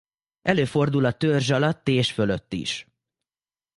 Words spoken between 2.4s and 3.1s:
is.